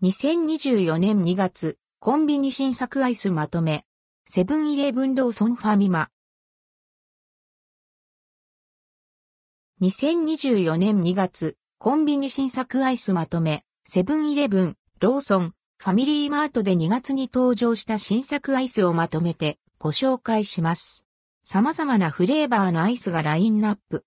[0.00, 3.84] 2024年2月、コンビニ新作アイスまとめ。
[4.28, 6.08] セブンイレブンローソンファミマ。
[9.82, 13.64] 2024年2月、コンビニ新作アイスまとめ。
[13.84, 21.06] セブンイレブン、ローソン、ファミリーマートで2月に登場した新作アイスをまとめてご紹介します。
[21.42, 24.04] 様々なフレーバーのアイスがラインナップ。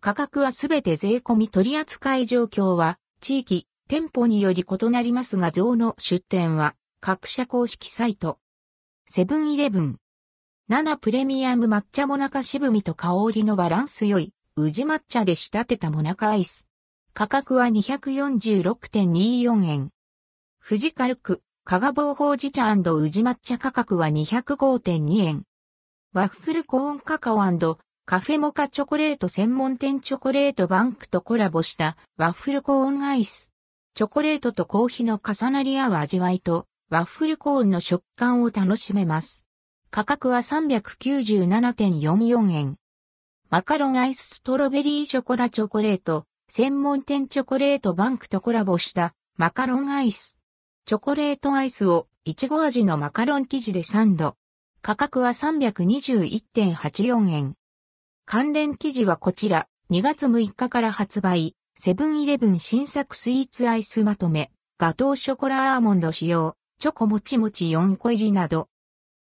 [0.00, 8.38] 価格はすべて税込み取扱い状況は地域、店舗により異なりますが像の出店は各社公式サイト。
[9.06, 9.98] セブンイレブン。
[10.68, 16.66] 7プレミアム抹茶モナカ渋みと香りのバランス良い宇治抹茶で仕立てたモナカアイス。
[17.14, 19.90] 価格は246.24円。
[20.66, 25.44] 富士カルク、加賀棒ほうじ茶宇治抹茶価格は205.2円。
[26.12, 27.38] ワッフルコーンカカオ
[28.04, 33.52] カフェモカチョコレート専門店チョコレートバンクとコラボしたワッフルコーンアイス。
[33.96, 39.46] チョコレートとコーヒーの重なり合う味わいと、ワッフルコーンの食感を楽しめます。
[39.90, 42.76] 価格は397.44円。
[43.48, 50.38] マカロンアイスストロベリーショコラチョコレート、専門店チョコレートバンクとコラボしたマカロンアイス。
[50.84, 54.36] チョコレートアイスをいちご味のマカロン生地でサンド。
[54.82, 57.54] 価格は321.84円。
[58.26, 61.55] 関連記事はこちら、2月6日から発売。
[61.78, 68.70] セブンイレブン新作スイーツアイスまとめ、ガトーショコラアーモンド使用、チョコもちもち4個入りなど。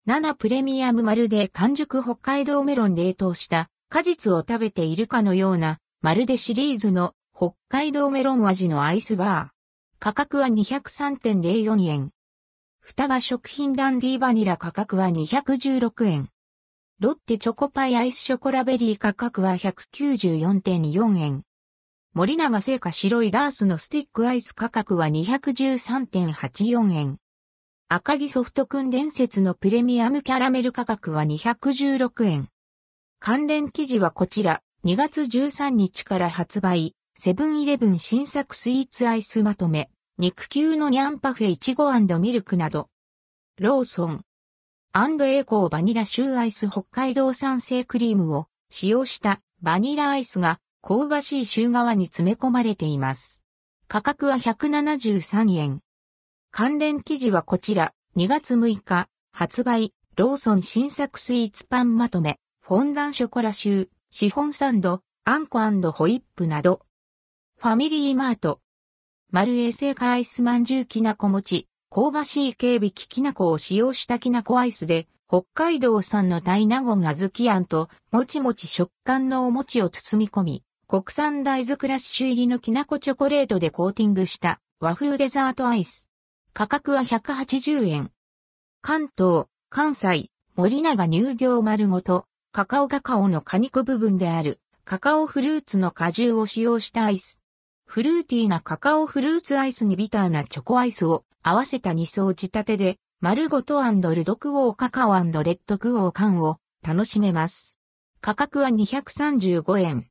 [0.07, 9.99] 7プレミアムまるで完熟北海道メロン冷凍した果実を食べているかのようなまるでシリーズの北海道メロン味のアイスバー。
[9.99, 12.11] 価格は203.04円。
[12.81, 16.29] 双葉食品ダンディーバニラ価格は216円。
[17.01, 21.43] ロッテチョコパイアイスショコラベリー価格は194.4円。
[22.17, 27.19] 森永製菓白いダースのスティックアイス価格は213.84円。
[27.89, 32.49] 赤城ソフト君伝説のプレミアムキャラメル価格は216円。
[33.19, 42.91] 関連記事はこちら、2月13日から発売、セブンイレブン新作スイーツアイスまとめ、肉球のニャンパフェイチゴミルクなど、
[43.59, 44.23] ローソン、
[44.93, 53.43] アンドエーコーバニラシューアイス北海道産生クリームを使用したバニラアイスが香ばしい週側に詰め込まれています。
[53.89, 55.81] 価格は173円。
[56.51, 65.59] 関連記事はこちら、2月6日、発売、ローソン新作スイーツパンまとめ、フォンダンショコラシュー、シフォンサンド、あんこ
[65.91, 66.83] ホイップなど。
[67.57, 68.61] ファミリーマート。
[69.33, 86.07] 丸衛製菓アイスまんじゅうきなこ餅、香ばしい警備ききなこを使用したきなこアイスで、北海道産の大納言あずきあんと、もちもち食感のお餅を包み込み、国産大豆クラッシュ入りのきなこチョコレートでコーティングした和風デザートアイス。
[86.53, 88.13] 価格は180円。
[88.81, 97.41] 関東、関西、森永乳業丸ごと、カカオカカオの果肉部分である、カカオフルーツの果汁を使用したアイス。
[97.87, 107.75] フルーティーなカカオフルーツアイスにビターなチョコアイスを合わせた2層仕立てで、丸ごとルドクオーカカオレッドクオー缶を楽しめます。
[108.21, 110.07] 価格は235円。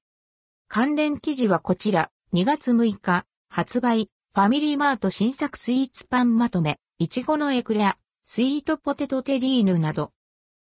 [0.76, 10.14] 関連記事はこちら、2月6日、発売、ファミリーマート新作スイーツパンまとめ、いちごのエクレア、スイートポテトテリーヌなど。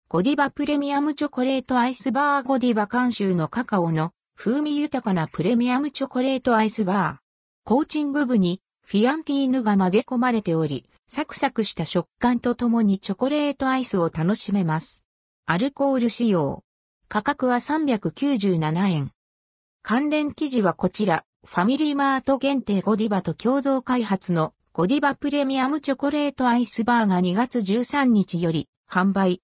[0.08, 7.18] ゴディバプレミアムチョコレートアイスバーゴディバ監修のカカオの風味豊かなプレミアムチョコレートアイスバー。
[7.66, 15.04] コーチング部にフィアンティーヌが混ぜ込まれており、サクサクした食感とともにチョコレートアイスを楽しめます。
[15.46, 16.64] アルコール使用。
[17.10, 19.12] 価格は397円。
[19.90, 29.38] 関連記事はこちら、ファミリーマート限定ゴディバと共同開発のゴディバプレミアムチョコレートアイスバーが2月13日より販売、